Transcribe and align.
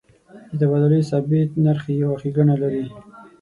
د 0.49 0.51
تبادلې 0.59 1.01
ثابت 1.09 1.49
نرخ 1.63 1.83
یو 2.01 2.11
ښیګڼه 2.21 2.55
لري. 2.63 2.85